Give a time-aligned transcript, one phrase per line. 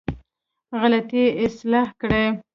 [0.81, 2.25] غلطي اصلاح کړې.